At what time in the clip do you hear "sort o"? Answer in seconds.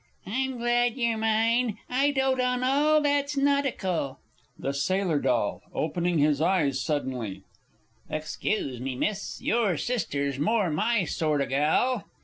11.05-11.45